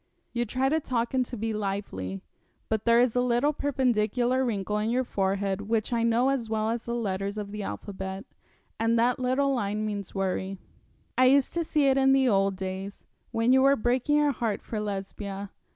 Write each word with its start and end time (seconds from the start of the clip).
'You 0.33 0.45
try 0.45 0.67
to 0.67 0.79
talk 0.79 1.13
and 1.13 1.23
to 1.27 1.37
be 1.37 1.53
lively, 1.53 2.23
but 2.69 2.85
there 2.85 2.99
is 2.99 3.15
a 3.15 3.21
little 3.21 3.53
perpendicular 3.53 4.43
wrinkle 4.43 4.79
in 4.79 4.89
your 4.89 5.03
forehead 5.03 5.61
which 5.69 5.93
I 5.93 6.01
know 6.01 6.29
as 6.29 6.49
well 6.49 6.71
as 6.71 6.85
the 6.85 6.95
letters 6.95 7.37
of 7.37 7.51
the 7.51 7.61
alphabet, 7.61 8.25
and 8.79 8.97
that 8.97 9.19
little 9.19 9.53
line 9.53 9.85
means 9.85 10.15
worry. 10.15 10.57
I 11.19 11.25
used 11.25 11.53
to 11.53 11.63
see 11.63 11.85
it 11.85 11.99
in 11.99 12.13
the 12.13 12.27
old 12.27 12.55
days, 12.55 13.03
when 13.29 13.51
you 13.53 13.61
were 13.61 13.75
breaking 13.75 14.15
your 14.17 14.31
heart 14.31 14.63
for 14.63 14.79
Lesbia. 14.79 15.51